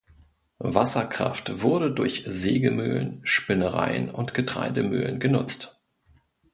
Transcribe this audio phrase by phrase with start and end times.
[0.57, 5.79] Wasserkraft wurde durch Sägemühlen, Spinnereien und Getreidemühlen genutzt.